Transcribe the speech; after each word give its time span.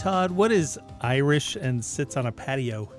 Todd, 0.00 0.30
what 0.30 0.50
is 0.50 0.78
Irish 1.02 1.56
and 1.56 1.84
sits 1.84 2.16
on 2.16 2.24
a 2.24 2.32
patio? 2.32 2.90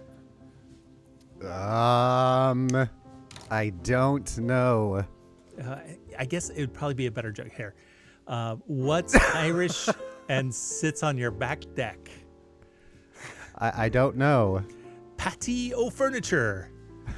Um, 1.41 2.69
I 3.49 3.71
don't 3.81 4.37
know. 4.37 5.03
Uh, 5.59 5.75
I 6.19 6.25
guess 6.25 6.51
it 6.51 6.59
would 6.59 6.75
probably 6.75 6.93
be 6.93 7.07
a 7.07 7.11
better 7.11 7.31
joke 7.31 7.53
here. 7.57 7.73
Uh, 8.27 8.57
what's 8.67 9.15
Irish 9.33 9.89
and 10.29 10.53
sits 10.53 11.01
on 11.01 11.17
your 11.17 11.31
back 11.31 11.63
deck? 11.73 12.11
I, 13.57 13.85
I 13.85 13.89
don't 13.89 14.15
know. 14.15 14.63
Patio 15.17 15.89
furniture. 15.89 16.69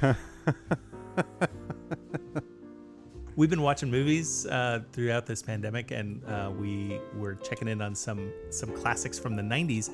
We've 3.36 3.50
been 3.50 3.62
watching 3.62 3.90
movies 3.90 4.46
uh, 4.46 4.82
throughout 4.92 5.26
this 5.26 5.42
pandemic, 5.42 5.90
and 5.90 6.24
uh, 6.24 6.52
we 6.56 7.00
were 7.16 7.34
checking 7.34 7.66
in 7.66 7.82
on 7.82 7.92
some 7.92 8.32
some 8.50 8.70
classics 8.70 9.18
from 9.18 9.34
the 9.34 9.42
'90s. 9.42 9.90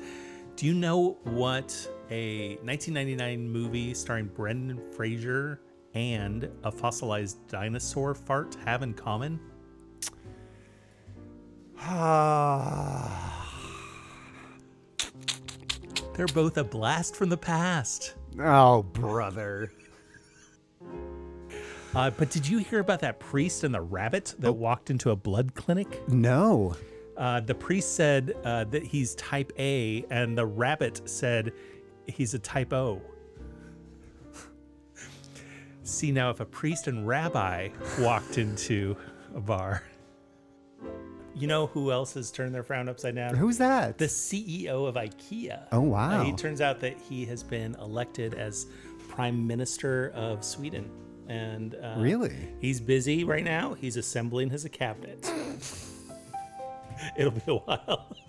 Do 0.55 0.67
you 0.67 0.75
know 0.75 1.17
what 1.23 1.71
a 2.11 2.57
1999 2.61 3.49
movie 3.49 3.95
starring 3.95 4.27
Brendan 4.27 4.79
Fraser 4.91 5.59
and 5.95 6.47
a 6.63 6.71
fossilized 6.71 7.47
dinosaur 7.47 8.13
fart 8.13 8.55
have 8.63 8.83
in 8.83 8.93
common? 8.93 9.39
They're 16.13 16.27
both 16.27 16.57
a 16.57 16.63
blast 16.63 17.15
from 17.15 17.29
the 17.29 17.37
past. 17.37 18.13
oh, 18.39 18.83
brother. 18.83 19.71
Uh, 21.93 22.09
but 22.11 22.29
did 22.29 22.47
you 22.47 22.59
hear 22.59 22.79
about 22.79 23.01
that 23.01 23.19
priest 23.19 23.63
and 23.63 23.73
the 23.75 23.81
rabbit 23.81 24.33
that 24.39 24.53
walked 24.53 24.89
into 24.89 25.11
a 25.11 25.15
blood 25.15 25.53
clinic? 25.55 26.07
No. 26.07 26.75
Uh, 27.17 27.41
the 27.41 27.53
priest 27.53 27.95
said 27.95 28.33
uh, 28.45 28.63
that 28.65 28.83
he's 28.83 29.13
type 29.15 29.51
A, 29.59 30.05
and 30.09 30.37
the 30.37 30.45
rabbit 30.45 31.01
said 31.09 31.51
he's 32.07 32.33
a 32.33 32.39
type 32.39 32.71
O. 32.71 33.01
See, 35.83 36.11
now 36.11 36.29
if 36.29 36.39
a 36.39 36.45
priest 36.45 36.87
and 36.87 37.05
rabbi 37.05 37.69
walked 37.99 38.37
into 38.37 38.95
a 39.35 39.41
bar, 39.41 39.83
you 41.35 41.47
know 41.47 41.67
who 41.67 41.91
else 41.91 42.13
has 42.13 42.31
turned 42.31 42.55
their 42.55 42.63
frown 42.63 42.87
upside 42.87 43.15
down? 43.15 43.35
Who's 43.35 43.57
that? 43.57 43.97
The 43.97 44.05
CEO 44.05 44.87
of 44.87 44.95
IKEA. 44.95 45.63
Oh, 45.73 45.79
Uh, 45.79 45.81
wow. 45.81 46.23
he 46.23 46.31
turns 46.31 46.61
out 46.61 46.79
that 46.79 46.97
he 46.97 47.25
has 47.25 47.43
been 47.43 47.75
elected 47.75 48.33
as 48.33 48.67
prime 49.09 49.45
minister 49.45 50.11
of 50.15 50.43
Sweden. 50.45 50.89
And 51.27 51.75
uh, 51.75 51.95
Really? 51.97 52.35
he's 52.59 52.79
busy 52.81 53.23
right 53.23 53.43
now. 53.43 53.73
He's 53.73 53.97
assembling 53.97 54.49
his 54.49 54.67
cabinet. 54.71 55.29
It'll 57.17 57.31
be 57.31 57.41
a 57.47 57.55
while. 57.55 58.15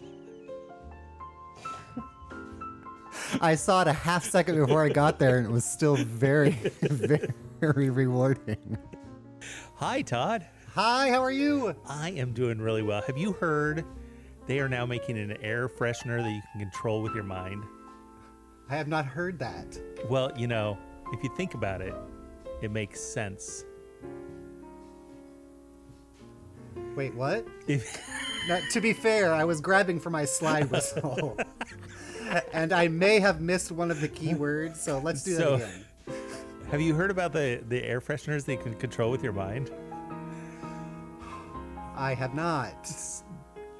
I 3.41 3.55
saw 3.55 3.83
it 3.83 3.89
a 3.89 3.93
half 3.93 4.25
second 4.25 4.57
before 4.57 4.85
I 4.85 4.89
got 4.89 5.19
there, 5.19 5.39
and 5.39 5.47
it 5.47 5.51
was 5.51 5.65
still 5.65 5.97
very, 5.97 6.51
very 7.61 7.91
rewarding. 7.91 8.79
Hi, 9.77 10.03
Todd. 10.03 10.47
Hi, 10.75 11.11
how 11.11 11.23
are 11.23 11.31
you? 11.31 11.75
I 11.89 12.11
am 12.11 12.33
doing 12.33 12.59
really 12.61 12.83
well. 12.83 13.03
Have 13.03 13.19
you 13.19 13.33
heard 13.33 13.85
they 14.47 14.59
are 14.61 14.69
now 14.69 14.87
making 14.87 15.19
an 15.19 15.37
air 15.43 15.69
freshener 15.69 16.23
that 16.23 16.31
you 16.31 16.41
can 16.53 16.61
control 16.61 17.03
with 17.03 17.15
your 17.15 17.25
mind? 17.25 17.65
I 18.71 18.77
have 18.77 18.89
not 18.89 19.05
heard 19.07 19.39
that. 19.41 19.79
Well, 20.09 20.33
you 20.37 20.47
know, 20.47 20.79
if 21.13 21.23
you 21.23 21.31
think 21.37 21.55
about 21.55 21.81
it, 21.83 21.95
it 22.63 22.71
makes 22.71 23.01
sense. 23.01 23.65
Wait, 26.97 27.15
what? 27.15 27.47
Now, 28.49 28.59
to 28.73 28.81
be 28.81 28.93
fair, 28.93 29.33
I 29.33 29.45
was 29.45 29.61
grabbing 29.61 30.01
for 30.01 30.11
my 30.11 30.25
slide 30.25 30.69
whistle. 30.69 31.39
and 32.53 32.73
I 32.73 32.89
may 32.89 33.21
have 33.21 33.41
missed 33.41 33.71
one 33.71 33.89
of 33.89 34.01
the 34.01 34.09
key 34.09 34.35
words, 34.35 34.81
so 34.81 34.99
let's 34.99 35.23
do 35.23 35.37
So- 35.37 35.59
that 35.59 35.69
again. 35.69 35.87
have 36.73 36.81
you 36.81 36.93
heard 36.93 37.13
about 37.13 37.33
the, 37.33 37.63
the 37.69 37.85
air 37.85 38.01
fresheners 38.01 38.45
that 38.47 38.53
you 38.55 38.59
can 38.59 38.75
control 38.75 39.13
with 39.13 39.23
your 39.23 39.33
mind? 39.33 39.71
I 41.95 42.15
have 42.15 42.35
not. 42.35 42.91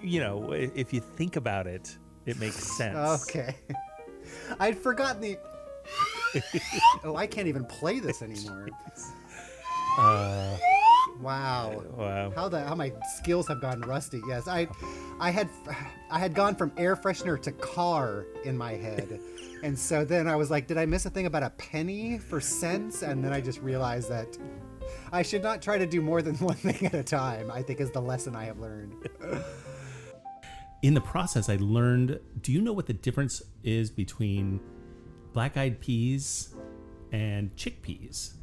You 0.01 0.21
know, 0.21 0.53
if 0.53 0.93
you 0.93 1.01
think 1.01 1.35
about 1.35 1.67
it, 1.67 1.99
it 2.25 2.39
makes 2.39 2.63
sense. 2.77 3.25
Okay. 3.25 3.57
I'd 4.61 4.79
forgotten 4.79 5.21
the. 5.21 5.39
oh, 7.05 7.17
I 7.17 7.27
can't 7.27 7.49
even 7.49 7.65
play 7.65 8.01
this 8.01 8.23
anymore. 8.23 8.69
Uh, 9.99 10.57
Wow. 11.21 11.85
wow. 11.97 12.33
How 12.35 12.49
the 12.49 12.61
how 12.65 12.75
my 12.75 12.93
skills 13.17 13.47
have 13.49 13.61
gone 13.61 13.81
rusty. 13.83 14.21
Yes, 14.27 14.49
I, 14.49 14.67
I 15.21 15.31
had, 15.31 15.49
I 16.11 16.19
had 16.19 16.35
gone 16.35 16.57
from 16.57 16.73
air 16.77 16.97
freshener 16.97 17.41
to 17.43 17.53
car 17.53 18.27
in 18.45 18.57
my 18.57 18.73
head, 18.73 19.21
and 19.63 19.79
so 19.79 20.05
then 20.05 20.27
I 20.27 20.37
was 20.37 20.51
like, 20.51 20.67
did 20.67 20.79
I 20.79 20.87
miss 20.87 21.07
a 21.07 21.11
thing 21.11 21.27
about 21.27 21.43
a 21.43 21.51
penny 21.51 22.19
for 22.19 22.41
cents? 22.41 23.03
And 23.03 23.25
then 23.25 23.33
I 23.33 23.41
just 23.41 23.61
realized 23.61 24.11
that 24.11 24.37
I 25.13 25.23
should 25.23 25.43
not 25.43 25.63
try 25.63 25.79
to 25.79 25.87
do 25.87 26.01
more 26.01 26.23
than 26.23 26.35
one 26.37 26.57
thing 26.57 26.87
at 26.87 26.95
a 26.95 27.05
time. 27.05 27.51
I 27.51 27.63
think 27.63 27.81
is 27.81 27.91
the 27.91 28.03
lesson 28.03 28.35
I 28.35 28.45
have 28.45 28.59
learned. 28.59 29.09
In 30.83 30.95
the 30.95 31.01
process, 31.01 31.49
I 31.49 31.57
learned 31.61 32.19
do 32.41 32.51
you 32.53 32.61
know 32.61 32.73
what 32.73 32.87
the 32.87 32.95
difference 32.95 33.43
is 33.63 33.91
between 33.91 34.61
black 35.33 35.57
eyed 35.57 35.81
peas 35.81 36.55
and 37.11 37.55
chickpeas? 37.57 38.35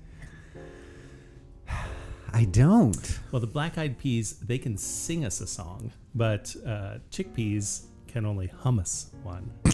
I 2.31 2.45
don't. 2.45 3.19
Well, 3.31 3.39
the 3.39 3.47
black 3.47 3.77
eyed 3.77 3.97
peas, 3.97 4.33
they 4.33 4.57
can 4.57 4.77
sing 4.77 5.25
us 5.25 5.41
a 5.41 5.47
song, 5.47 5.91
but 6.13 6.55
uh, 6.66 7.00
chickpeas 7.11 7.85
can 8.07 8.25
only 8.25 8.47
hum 8.47 8.79
us 8.79 9.11
one. 9.23 9.51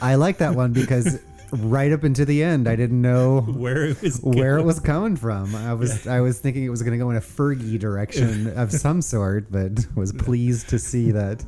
I 0.00 0.14
like 0.14 0.38
that 0.38 0.54
one 0.54 0.72
because 0.72 1.20
right 1.52 1.92
up 1.92 2.04
into 2.04 2.24
the 2.24 2.42
end, 2.42 2.68
I 2.68 2.76
didn't 2.76 3.00
know 3.00 3.40
Where 3.48 3.84
it 3.84 4.02
was 4.02 4.20
where 4.22 4.58
it 4.58 4.64
was 4.64 4.80
coming 4.80 5.16
from. 5.16 5.54
I 5.54 5.74
was 5.82 6.06
I 6.06 6.20
was 6.20 6.38
thinking 6.38 6.64
it 6.64 6.68
was 6.68 6.82
going 6.82 6.92
to 6.98 7.02
go 7.02 7.10
in 7.10 7.16
a 7.16 7.20
Fergie 7.20 7.78
direction 7.78 8.48
of 8.58 8.72
some 8.86 9.02
sort, 9.02 9.50
but 9.50 9.72
was 9.94 10.12
pleased 10.12 10.68
to 10.70 10.78
see 10.78 11.10
that 11.12 11.44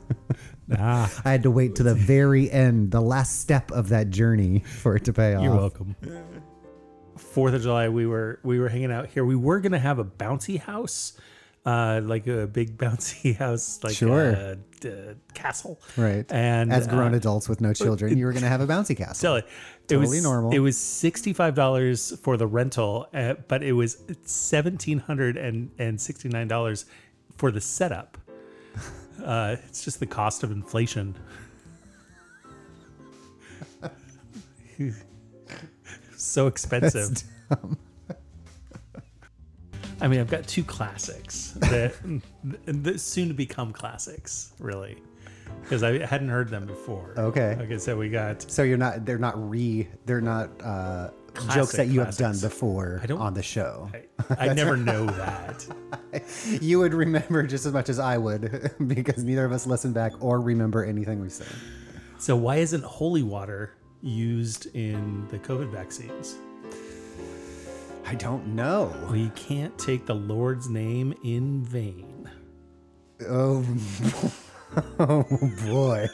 Ah, 0.79 1.13
I 1.25 1.31
had 1.33 1.43
to 1.43 1.51
wait 1.51 1.75
to 1.77 1.83
the 1.83 1.95
very 1.95 2.51
end, 2.51 2.93
the 2.93 3.01
last 3.01 3.41
step 3.41 3.71
of 3.73 3.91
that 3.91 4.09
journey 4.11 4.61
for 4.61 4.97
it 4.97 5.05
to 5.05 5.13
pay 5.13 5.35
off. 5.35 5.43
you're 5.43 5.55
welcome. 5.55 5.95
Fourth 7.17 7.53
of 7.55 7.63
July, 7.63 7.89
we 7.89 8.07
were 8.07 8.41
we 8.43 8.59
were 8.59 8.69
hanging 8.69 8.93
out 8.93 9.09
here. 9.09 9.25
We 9.25 9.37
were 9.37 9.61
gonna 9.61 9.79
have 9.79 9.99
a 9.99 10.05
bouncy 10.05 10.59
house, 10.59 11.13
uh, 11.65 12.01
like 12.05 12.27
a 12.27 12.47
big 12.47 12.77
bouncy 12.83 13.37
house, 13.37 13.81
like 13.83 13.95
Sure. 13.95 14.31
a, 14.31 14.57
a 14.85 15.15
castle, 15.35 15.81
Right. 15.97 16.25
And 16.33 16.73
As 16.73 16.87
grown 16.89 17.15
uh, 17.15 17.19
adults 17.19 17.49
with 17.49 17.61
no 17.61 17.73
children, 17.73 18.17
you 18.19 18.27
were 18.27 18.33
going 18.33 18.43
to 18.43 18.49
have 18.49 18.61
a 18.61 18.67
bouncy 18.67 18.97
castle. 18.97 19.21
Tell 19.23 19.37
it. 19.37 19.45
It 19.45 19.89
Totally 19.89 20.17
was 20.17 20.23
normal. 20.23 20.53
It 20.53 20.59
was 20.61 20.77
sixty 20.77 21.33
five 21.33 21.55
dollars 21.55 22.17
for 22.23 22.37
the 22.37 22.47
rental, 22.47 23.09
uh, 23.15 23.35
but 23.49 23.63
it 23.63 23.73
was 23.73 23.99
seventeen 24.25 24.99
hundred 24.99 25.37
and 25.37 26.01
sixty 26.01 26.29
nine 26.29 26.49
dollars 26.49 26.85
for 27.37 27.51
the 27.51 27.61
setup. 27.61 28.19
Uh, 29.23 29.57
it's 29.69 29.85
just 29.85 30.01
the 30.01 30.07
cost 30.07 30.43
of 30.43 30.51
inflation. 30.51 31.15
so 36.17 36.47
expensive. 36.49 37.23
I 40.03 40.09
mean, 40.09 40.19
I've 40.19 40.29
got 40.29 40.49
two 40.49 40.65
classics 40.65 41.53
that, 41.61 41.95
that 42.65 43.01
soon 43.01 43.29
to 43.29 43.35
become 43.35 43.73
classics, 43.73 44.53
really, 44.59 44.97
because 45.63 45.85
I 45.85 46.05
hadn't 46.05 46.29
heard 46.29 46.49
them 46.49 46.67
before. 46.67 47.15
Okay. 47.17 47.55
Like 47.57 47.71
I 47.71 47.77
said, 47.77 47.97
we 47.97 48.09
got 48.09 48.43
So 48.51 48.65
you're 48.65 48.77
not 48.77 49.05
they're 49.05 49.17
not 49.17 49.35
re 49.49 49.89
they're 50.05 50.21
not 50.21 50.51
uh, 50.61 51.11
jokes 51.55 51.77
that 51.77 51.87
you 51.87 52.01
have 52.01 52.17
done 52.17 52.37
before 52.41 53.01
on 53.17 53.33
the 53.33 53.45
show. 53.45 53.93
I, 54.29 54.49
I 54.49 54.55
never 54.55 54.77
know 54.77 55.07
that. 55.07 55.67
You 56.61 56.79
would 56.81 56.93
remember 56.93 57.43
just 57.45 57.65
as 57.65 57.73
much 57.73 57.89
as 57.89 57.99
I 57.99 58.19
would 58.19 58.73
because 58.87 59.25
neither 59.25 59.47
of 59.47 59.53
us 59.53 59.67
listen 59.67 59.95
back 59.95 60.13
or 60.21 60.41
remember 60.41 60.85
anything 60.85 61.23
we 61.23 61.31
said. 61.31 61.47
So 62.19 62.37
why 62.37 62.57
isn't 62.57 62.85
holy 62.85 63.23
water 63.23 63.77
used 64.03 64.67
in 64.77 65.27
the 65.29 65.39
COVID 65.39 65.71
vaccines? 65.71 66.37
I 68.13 68.15
don't 68.15 68.49
know. 68.49 68.95
Well, 69.05 69.17
you 69.17 69.31
can't 69.31 69.77
take 69.79 70.05
the 70.05 70.15
Lord's 70.15 70.69
name 70.69 71.15
in 71.25 71.65
vain. 71.65 72.31
Oh, 73.27 73.65
oh 74.99 75.25
boy. 75.65 76.07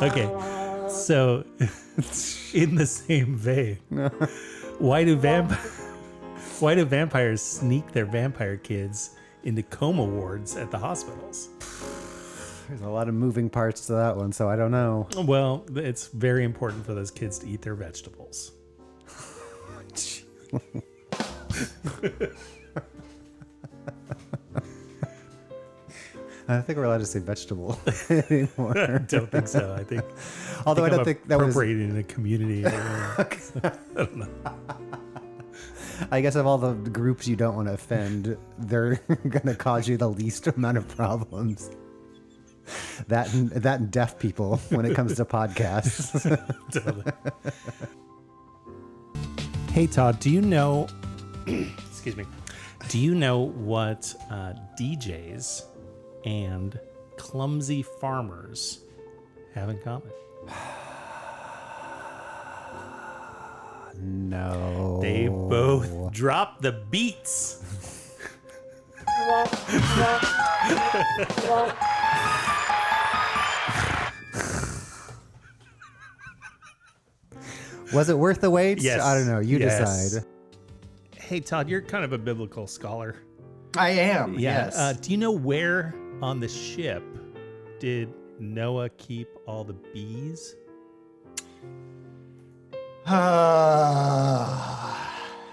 Okay, 0.00 0.88
so 0.88 1.44
in 2.54 2.76
the 2.76 2.86
same 2.86 3.34
vein, 3.34 3.78
why 4.78 5.02
do 5.02 5.16
vamp 5.16 5.50
why 6.60 6.76
do 6.76 6.84
vampires 6.84 7.42
sneak 7.42 7.90
their 7.90 8.06
vampire 8.06 8.58
kids 8.58 9.16
into 9.42 9.64
coma 9.64 10.04
wards 10.04 10.56
at 10.56 10.70
the 10.70 10.78
hospitals? 10.78 11.48
There's 12.68 12.82
a 12.82 12.88
lot 12.88 13.08
of 13.08 13.14
moving 13.16 13.50
parts 13.50 13.88
to 13.88 13.94
that 13.94 14.16
one, 14.16 14.30
so 14.30 14.48
I 14.48 14.54
don't 14.54 14.70
know. 14.70 15.08
Well, 15.16 15.66
it's 15.74 16.06
very 16.06 16.44
important 16.44 16.86
for 16.86 16.94
those 16.94 17.10
kids 17.10 17.40
to 17.40 17.48
eat 17.48 17.62
their 17.62 17.74
vegetables. 17.74 18.52
I 26.48 26.54
don't 26.54 26.62
think 26.66 26.78
we're 26.78 26.84
allowed 26.84 26.98
to 26.98 27.06
say 27.06 27.18
vegetable 27.18 27.78
anymore. 28.08 28.78
I 28.78 28.98
don't 28.98 29.30
think 29.30 29.48
so. 29.48 29.76
I 29.78 29.84
think. 29.84 30.02
Although 30.64 30.84
I, 30.84 30.86
I'm 30.86 30.92
don't 30.92 31.04
think 31.04 31.28
that 31.28 31.38
was. 31.38 31.54
appropriating 31.54 31.98
a 31.98 32.02
community. 32.02 32.64
I 36.10 36.20
guess 36.22 36.36
of 36.36 36.46
all 36.46 36.56
the 36.56 36.72
groups 36.72 37.28
you 37.28 37.36
don't 37.36 37.54
want 37.54 37.68
to 37.68 37.74
offend, 37.74 38.38
they're 38.58 38.96
gonna 39.28 39.54
cause 39.54 39.86
you 39.88 39.98
the 39.98 40.08
least 40.08 40.46
amount 40.46 40.78
of 40.78 40.88
problems. 40.88 41.70
That 43.08 43.32
and, 43.34 43.50
that 43.50 43.80
and 43.80 43.90
deaf 43.90 44.18
people 44.18 44.56
when 44.70 44.86
it 44.86 44.94
comes 44.94 45.16
to 45.16 45.26
podcasts. 45.26 46.22
Totally. 46.72 47.12
Hey 49.78 49.86
Todd, 49.86 50.18
do 50.18 50.28
you 50.28 50.40
know? 50.40 50.88
excuse 51.46 52.16
me. 52.16 52.24
Do 52.88 52.98
you 52.98 53.14
know 53.14 53.38
what 53.38 54.12
uh, 54.28 54.54
DJs 54.76 55.62
and 56.24 56.80
clumsy 57.16 57.84
farmers 57.84 58.80
have 59.54 59.68
in 59.68 59.78
common? 59.78 60.10
no. 64.02 64.98
They 65.00 65.28
both 65.28 66.10
drop 66.10 66.60
the 66.60 66.72
beats. 66.90 67.62
Was 77.92 78.08
it 78.08 78.18
worth 78.18 78.40
the 78.40 78.50
wait? 78.50 78.80
Yes. 78.82 79.00
I 79.02 79.14
don't 79.14 79.26
know. 79.26 79.38
You 79.40 79.58
Yes. 79.58 79.78
decide. 80.10 80.24
Hey 81.16 81.40
Todd, 81.40 81.68
you're 81.68 81.82
kind 81.82 82.04
of 82.04 82.12
a 82.12 82.18
biblical 82.18 82.66
scholar. 82.66 83.16
I 83.76 83.90
am. 83.90 84.34
Yeah. 84.38 84.64
Yes. 84.66 84.76
Uh, 84.78 84.94
do 85.00 85.10
you 85.10 85.16
know 85.18 85.32
where 85.32 85.94
on 86.22 86.40
the 86.40 86.48
ship 86.48 87.02
did 87.78 88.08
Noah 88.40 88.88
keep 88.90 89.28
all 89.46 89.62
the 89.64 89.74
bees? 89.74 90.54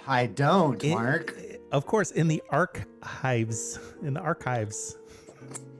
I 0.07 0.29
don't, 0.35 0.83
In- 0.83 0.91
Mark. 0.93 1.35
Of 1.71 1.85
course, 1.85 2.11
in 2.11 2.27
the 2.27 2.41
archives. 2.49 3.79
In 4.01 4.13
the 4.13 4.19
archives. 4.21 4.97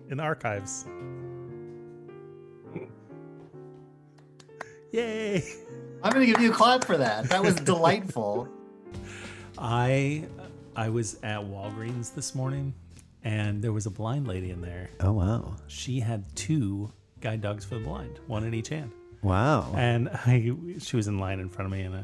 In 0.09 0.17
the 0.17 0.23
archives. 0.23 0.85
Yay! 4.91 5.43
I'm 6.05 6.11
going 6.11 6.27
to 6.27 6.31
give 6.31 6.39
you 6.39 6.51
a 6.51 6.53
clap 6.53 6.83
for 6.83 6.97
that. 6.97 7.29
That 7.29 7.41
was 7.41 7.55
delightful. 7.55 8.47
I 9.57 10.25
I 10.75 10.89
was 10.89 11.15
at 11.23 11.39
Walgreens 11.39 12.13
this 12.13 12.35
morning, 12.35 12.75
and 13.23 13.59
there 13.59 13.71
was 13.71 13.87
a 13.87 13.89
blind 13.89 14.27
lady 14.27 14.51
in 14.51 14.61
there. 14.61 14.91
Oh 14.99 15.13
wow. 15.13 15.55
She 15.65 15.99
had 15.99 16.23
two 16.35 16.91
guide 17.21 17.41
dogs 17.41 17.65
for 17.65 17.73
the 17.73 17.81
blind, 17.81 18.19
one 18.27 18.43
in 18.43 18.53
each 18.53 18.69
hand. 18.69 18.91
Wow. 19.23 19.73
And 19.75 20.09
I, 20.09 20.53
she 20.77 20.95
was 20.95 21.07
in 21.07 21.17
line 21.17 21.39
in 21.39 21.49
front 21.49 21.73
of 21.73 21.75
me, 21.75 21.81
and 21.81 21.95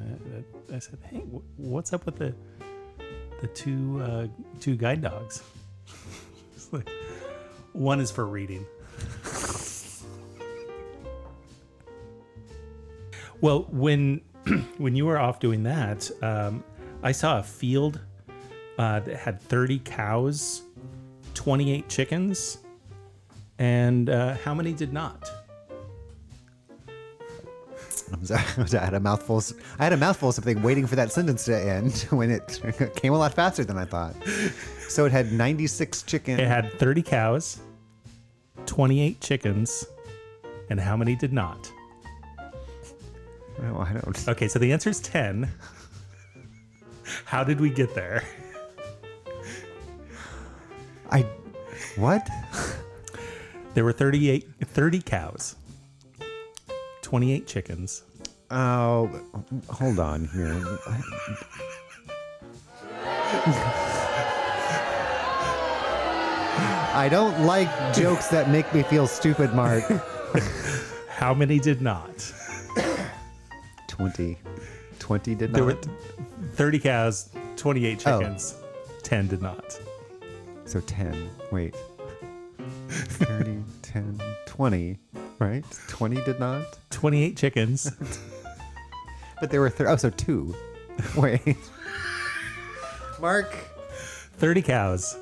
I, 0.72 0.76
I 0.76 0.80
said, 0.80 0.98
"Hey, 1.04 1.18
what's 1.58 1.94
up 1.94 2.08
with 2.08 2.16
the 2.16 2.34
the 3.40 3.48
two 3.50 4.02
uh, 4.04 4.28
two 4.60 4.76
guide 4.76 5.02
dogs?" 5.04 5.44
Like, 6.72 6.90
one 7.74 8.00
is 8.00 8.10
for 8.12 8.26
reading. 8.26 8.66
Well, 13.42 13.68
when 13.72 14.22
when 14.78 14.96
you 14.96 15.06
were 15.06 15.18
off 15.20 15.40
doing 15.40 15.64
that, 15.64 16.10
um, 16.22 16.64
I 17.04 17.12
saw 17.12 17.40
a 17.40 17.44
field 17.44 18.00
uh, 18.78 19.00
that 19.02 19.16
had 19.18 19.42
thirty 19.42 19.80
cows, 19.80 20.62
twenty 21.34 21.72
eight 21.72 21.90
chickens, 21.90 22.60
and 23.60 24.10
uh, 24.10 24.36
how 24.44 24.54
many 24.54 24.74
did 24.74 24.94
not? 24.94 25.30
I'm 28.14 28.26
sorry, 28.26 28.44
I 28.80 28.86
had 28.86 28.94
a 28.94 29.00
mouthful. 29.00 29.38
of- 29.38 29.54
I 29.80 29.84
had 29.84 29.94
a 29.94 29.98
mouthful 29.98 30.30
of 30.30 30.36
something 30.36 30.62
waiting 30.62 30.86
for 30.88 30.96
that 30.96 31.12
sentence 31.12 31.46
to 31.46 31.58
end 31.58 31.94
when 32.10 32.30
it 32.32 32.60
came 32.96 33.14
a 33.14 33.18
lot 33.18 33.34
faster 33.34 33.64
than 33.64 33.78
I 33.78 33.86
thought. 33.86 34.16
So 34.90 35.06
it 35.06 35.12
had 35.14 35.32
96 35.32 36.04
chickens. 36.04 36.40
It 36.40 36.48
had 36.48 36.74
30 36.78 37.02
cows, 37.04 37.62
28 38.66 39.22
chickens, 39.22 39.86
and 40.70 40.80
how 40.80 40.98
many 40.98 41.16
did 41.16 41.32
not? 41.32 41.72
Oh, 43.64 43.80
I 43.80 43.94
don't. 43.94 44.18
Okay, 44.30 44.48
so 44.48 44.60
the 44.60 44.72
answer 44.72 44.90
is 44.90 45.00
10. 45.00 45.50
How 47.26 47.44
did 47.44 47.60
we 47.60 47.70
get 47.70 47.94
there? 47.96 48.24
I. 51.10 51.26
What? 51.96 52.28
There 53.74 53.84
were 53.86 53.94
38 53.94 54.48
30 54.66 55.02
cows, 55.02 55.56
28 57.02 57.48
chickens. 57.48 58.04
Oh, 58.50 59.10
hold 59.70 60.00
on 60.00 60.28
here. 60.28 60.62
I 66.94 67.08
don't 67.10 67.46
like 67.46 67.70
jokes 67.94 68.28
that 68.28 68.50
make 68.50 68.74
me 68.74 68.84
feel 68.84 69.08
stupid, 69.08 69.54
Mark. 69.54 69.84
How 71.10 71.34
many 71.34 71.60
did 71.60 71.82
not? 71.82 72.34
20. 73.92 74.38
20 75.00 75.36
did 75.36 75.54
There 75.54 75.66
not. 75.66 75.86
were 75.86 75.92
30 76.54 76.80
cows, 76.80 77.30
28 77.58 78.08
Oh. 78.08 78.20
chickens, 78.20 78.56
10 79.04 79.28
did 79.28 79.42
not. 79.42 79.78
So 80.66 80.80
10. 80.82 81.30
Wait. 81.52 81.76
30, 82.88 83.64
10, 83.82 84.22
20, 84.46 84.98
right? 85.40 85.66
20 85.90 86.22
did 86.24 86.40
not? 86.40 86.64
28 86.90 87.36
chickens, 87.38 87.92
But 89.42 89.50
there 89.50 89.60
were, 89.60 89.70
th- 89.72 89.90
oh, 89.90 89.96
so 89.96 90.10
two. 90.12 90.56
Wait. 91.18 91.58
Mark. 93.20 93.52
30 94.38 94.62
cows, 94.62 95.18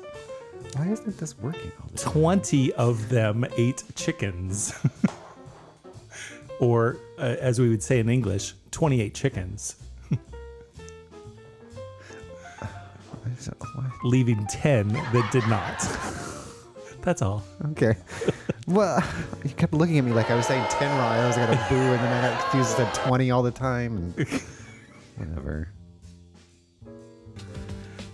Why 0.76 0.88
isn't 0.88 1.16
this 1.18 1.36
working? 1.38 1.72
all 1.80 1.88
the 1.90 1.98
time? 1.98 2.12
20 2.12 2.72
of 2.74 3.08
them 3.08 3.44
ate 3.56 3.82
chickens. 3.94 4.74
or, 6.60 6.98
uh, 7.18 7.36
as 7.40 7.58
we 7.58 7.68
would 7.70 7.82
say 7.82 7.98
in 7.98 8.08
English, 8.10 8.54
28 8.70 9.14
chickens, 9.14 9.76
Why 12.58 13.30
is 13.38 13.48
it- 13.48 13.54
why- 13.74 13.90
leaving 14.04 14.46
10 14.46 14.88
that 14.88 15.28
did 15.32 15.46
not. 15.48 15.78
That's 17.02 17.22
all. 17.22 17.42
Okay. 17.70 17.96
Well, 18.66 19.02
you 19.42 19.50
kept 19.50 19.72
looking 19.72 19.98
at 19.98 20.04
me 20.04 20.12
like 20.12 20.30
I 20.30 20.34
was 20.34 20.46
saying 20.46 20.64
10 20.68 20.88
wrong. 20.98 21.12
I 21.12 21.26
was 21.26 21.36
going 21.36 21.48
to 21.48 21.66
boo, 21.70 21.74
and 21.76 21.98
then 22.04 22.24
I 22.24 22.28
got 22.30 22.40
confused 22.42 22.78
and 22.78 22.88
said 22.94 23.06
20 23.06 23.30
all 23.30 23.42
the 23.42 23.50
time. 23.50 24.14
And 24.16 24.28
whatever. 25.16 25.68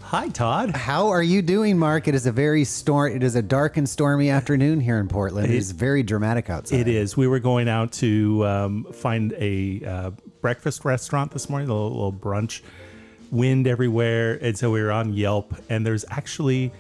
Hi, 0.03 0.29
Todd. 0.29 0.71
How 0.77 1.09
are 1.09 1.23
you 1.23 1.43
doing, 1.43 1.77
Mark? 1.79 2.07
It 2.07 2.15
is 2.15 2.27
a 2.27 2.33
very 2.33 2.63
storm. 2.63 3.13
It 3.13 3.25
is 3.25 3.35
a 3.35 3.43
dark 3.43 3.77
and 3.77 3.89
stormy 3.89 4.31
afternoon 4.31 4.79
here 4.79 4.99
in 5.01 5.09
Portland. 5.09 5.49
It 5.53 5.57
is 5.57 5.73
very 5.73 6.05
dramatic 6.05 6.49
outside. 6.49 6.79
It 6.79 6.87
is. 6.89 7.17
We 7.17 7.27
were 7.27 7.41
going 7.41 7.69
out 7.69 7.91
to 7.95 8.47
um, 8.47 8.85
find 8.93 9.33
a 9.37 9.83
uh, 9.85 10.11
breakfast 10.47 10.85
restaurant 10.85 11.33
this 11.33 11.51
morning, 11.51 11.69
a 11.69 11.73
little, 11.73 11.91
little 11.91 12.13
brunch. 12.13 12.63
Wind 13.33 13.67
everywhere, 13.67 14.39
and 14.41 14.57
so 14.57 14.71
we 14.71 14.81
were 14.81 14.93
on 14.93 15.13
Yelp, 15.13 15.53
and 15.69 15.85
there's 15.85 16.05
actually 16.09 16.71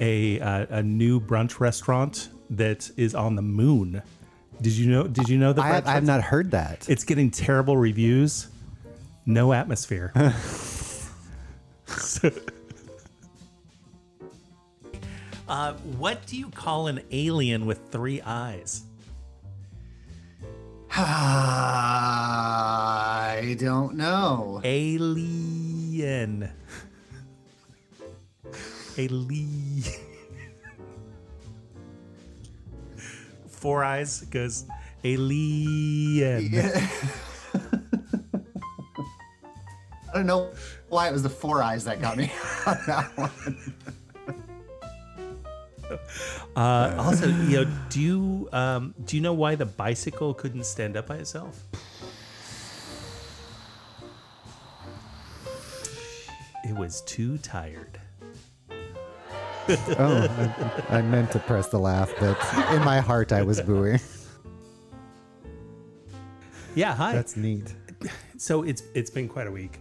a 0.00 0.40
uh, 0.40 0.64
a 0.70 0.82
new 0.82 1.20
brunch 1.20 1.60
restaurant 1.60 2.30
that 2.48 2.90
is 2.96 3.14
on 3.14 3.36
the 3.36 3.42
moon. 3.42 4.00
Did 4.62 4.72
you 4.72 4.90
know? 4.90 5.06
Did 5.06 5.28
you 5.28 5.36
know 5.36 5.52
that? 5.52 5.62
I 5.62 5.68
have, 5.68 5.86
I 5.86 5.92
have 5.92 6.04
not 6.04 6.22
heard 6.22 6.52
that. 6.52 6.88
It's 6.88 7.04
getting 7.04 7.30
terrible 7.30 7.76
reviews. 7.76 8.48
No 9.26 9.52
atmosphere. 9.52 10.14
So- 11.88 12.32
uh, 15.46 15.74
what 15.74 16.24
do 16.24 16.38
you 16.38 16.48
call 16.48 16.86
an 16.86 17.02
alien 17.10 17.66
with 17.66 17.80
three 17.90 18.22
eyes? 18.22 18.84
I 23.42 23.56
don't 23.58 23.96
know. 23.96 24.60
Alien. 24.64 26.50
Alien. 28.98 29.82
Four 33.48 33.84
eyes 33.84 34.22
goes 34.30 34.64
alien. 35.04 36.54
I 40.08 40.14
don't 40.14 40.26
know 40.26 40.50
why 40.88 41.08
it 41.08 41.12
was 41.12 41.22
the 41.22 41.30
four 41.30 41.62
eyes 41.62 41.84
that 41.84 42.00
got 42.00 42.16
me 42.16 42.32
on 42.66 42.78
that 42.86 43.16
one. 43.16 43.74
Uh, 46.56 46.94
also, 46.98 47.28
you 47.28 47.64
know, 47.64 47.70
do 47.88 48.00
you 48.00 48.48
um, 48.52 48.94
do 49.04 49.16
you 49.16 49.22
know 49.22 49.32
why 49.32 49.54
the 49.54 49.66
bicycle 49.66 50.34
couldn't 50.34 50.64
stand 50.64 50.96
up 50.96 51.06
by 51.06 51.16
itself? 51.16 51.62
It 56.64 56.74
was 56.76 57.02
too 57.02 57.38
tired. 57.38 58.00
oh, 59.68 60.54
I, 60.88 60.98
I 60.98 61.02
meant 61.02 61.30
to 61.32 61.38
press 61.38 61.68
the 61.68 61.78
laugh, 61.78 62.12
but 62.18 62.36
in 62.72 62.84
my 62.84 63.00
heart 63.00 63.32
I 63.32 63.42
was 63.42 63.60
booing. 63.60 64.00
Yeah, 66.74 66.94
hi. 66.94 67.12
That's 67.12 67.36
neat. 67.36 67.74
so 68.36 68.62
it's 68.62 68.82
it's 68.94 69.10
been 69.10 69.28
quite 69.28 69.46
a 69.46 69.50
week. 69.50 69.78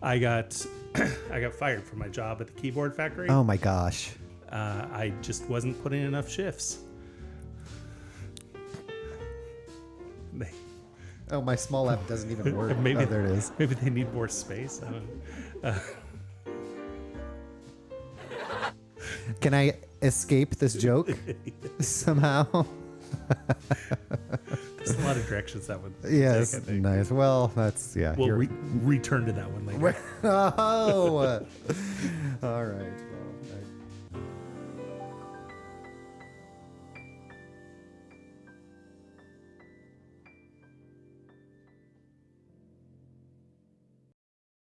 I 0.00 0.18
got 0.18 0.64
I 1.30 1.40
got 1.40 1.54
fired 1.54 1.84
from 1.84 1.98
my 1.98 2.08
job 2.08 2.40
at 2.40 2.48
the 2.48 2.52
keyboard 2.54 2.94
factory. 2.96 3.28
Oh 3.28 3.44
my 3.44 3.56
gosh. 3.56 4.12
Uh, 4.52 4.86
I 4.92 5.12
just 5.22 5.48
wasn't 5.48 5.82
putting 5.82 6.02
enough 6.02 6.28
shifts. 6.30 6.78
They, 10.34 10.50
Oh, 11.30 11.40
my 11.40 11.56
small 11.56 11.90
app 11.90 12.06
doesn't 12.06 12.30
even 12.30 12.54
work. 12.56 12.76
maybe 12.78 13.00
oh, 13.00 13.06
there 13.06 13.24
it 13.24 13.30
is. 13.30 13.52
Maybe 13.58 13.74
they 13.74 13.88
need 13.88 14.12
more 14.12 14.28
space. 14.28 14.82
I 14.86 14.90
don't 14.90 15.62
know. 15.62 15.74
Can 19.40 19.54
I 19.54 19.78
escape 20.02 20.56
this 20.56 20.74
joke 20.74 21.16
somehow? 21.80 22.66
There's 24.76 24.98
a 24.98 25.02
lot 25.04 25.16
of 25.16 25.26
directions 25.26 25.68
that 25.68 25.80
would. 25.80 25.94
yes. 26.08 26.52
take, 26.60 26.68
Nice. 26.80 27.10
Well, 27.10 27.48
that's 27.54 27.96
yeah. 27.96 28.14
We'll 28.18 28.30
re- 28.30 28.48
return 28.82 29.24
to 29.26 29.32
that 29.32 29.50
one 29.50 29.64
later. 29.66 29.96
oh. 30.24 31.40
All 32.42 32.64
right. 32.64 32.92